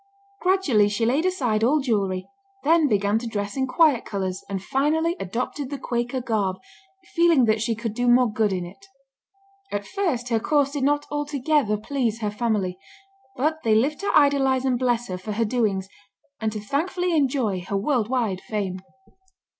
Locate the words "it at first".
8.65-10.29